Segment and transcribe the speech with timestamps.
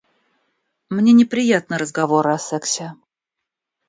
[0.99, 2.87] Мне неприятны разговоры о сексе.